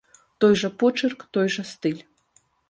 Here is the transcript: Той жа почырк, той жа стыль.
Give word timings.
Той 0.39 0.53
жа 0.61 0.69
почырк, 0.83 1.19
той 1.37 1.47
жа 1.57 1.63
стыль. 1.73 2.03